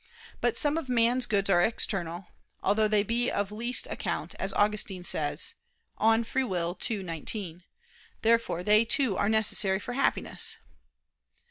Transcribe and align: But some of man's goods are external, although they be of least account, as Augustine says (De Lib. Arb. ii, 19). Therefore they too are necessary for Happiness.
But 0.41 0.57
some 0.57 0.79
of 0.79 0.89
man's 0.89 1.27
goods 1.27 1.47
are 1.51 1.61
external, 1.61 2.25
although 2.63 2.87
they 2.87 3.03
be 3.03 3.29
of 3.29 3.51
least 3.51 3.85
account, 3.85 4.33
as 4.39 4.51
Augustine 4.53 5.03
says 5.03 5.53
(De 5.99 6.03
Lib. 6.07 6.25
Arb. 6.25 6.89
ii, 6.89 7.03
19). 7.03 7.63
Therefore 8.23 8.63
they 8.63 8.83
too 8.83 9.15
are 9.15 9.29
necessary 9.29 9.77
for 9.77 9.93
Happiness. 9.93 10.57